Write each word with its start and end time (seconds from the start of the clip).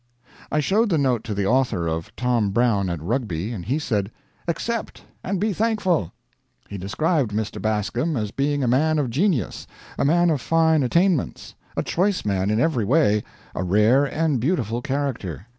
I 0.51 0.61
showed 0.61 0.89
the 0.89 0.97
note 0.97 1.23
to 1.25 1.35
the 1.35 1.45
author 1.45 1.85
of 1.85 2.11
"Tom 2.15 2.49
Brown 2.49 2.89
at 2.89 2.99
Rugby," 3.03 3.51
and 3.51 3.63
he 3.63 3.77
said: 3.77 4.09
"Accept, 4.47 5.03
and 5.23 5.39
be 5.39 5.53
thankful." 5.53 6.11
He 6.67 6.79
described 6.79 7.29
Mr. 7.31 7.61
Bascom 7.61 8.17
as 8.17 8.31
being 8.31 8.63
a 8.63 8.67
man 8.67 8.97
of 8.97 9.11
genius, 9.11 9.67
a 9.99 10.03
man 10.03 10.31
of 10.31 10.41
fine 10.41 10.81
attainments, 10.81 11.53
a 11.77 11.83
choice 11.83 12.25
man 12.25 12.49
in 12.49 12.59
every 12.59 12.83
way, 12.83 13.23
a 13.53 13.61
rare 13.63 14.05
and 14.05 14.39
beautiful 14.39 14.81
character. 14.81 15.45